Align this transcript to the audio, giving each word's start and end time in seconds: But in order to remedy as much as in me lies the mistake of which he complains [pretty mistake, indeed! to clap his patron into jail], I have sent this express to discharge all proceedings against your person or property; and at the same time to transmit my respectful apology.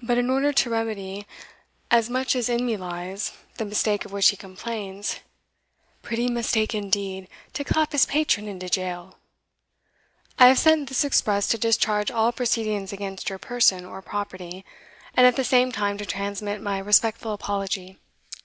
But 0.00 0.16
in 0.16 0.30
order 0.30 0.52
to 0.52 0.70
remedy 0.70 1.26
as 1.90 2.08
much 2.08 2.36
as 2.36 2.48
in 2.48 2.64
me 2.64 2.76
lies 2.76 3.32
the 3.56 3.64
mistake 3.64 4.04
of 4.04 4.12
which 4.12 4.28
he 4.28 4.36
complains 4.36 5.18
[pretty 6.02 6.30
mistake, 6.30 6.72
indeed! 6.72 7.26
to 7.54 7.64
clap 7.64 7.90
his 7.90 8.06
patron 8.06 8.46
into 8.46 8.68
jail], 8.68 9.18
I 10.38 10.46
have 10.46 10.60
sent 10.60 10.88
this 10.88 11.02
express 11.04 11.48
to 11.48 11.58
discharge 11.58 12.12
all 12.12 12.30
proceedings 12.30 12.92
against 12.92 13.28
your 13.28 13.40
person 13.40 13.84
or 13.84 14.00
property; 14.02 14.64
and 15.14 15.26
at 15.26 15.34
the 15.34 15.42
same 15.42 15.72
time 15.72 15.98
to 15.98 16.06
transmit 16.06 16.60
my 16.62 16.78
respectful 16.78 17.32
apology. 17.32 17.98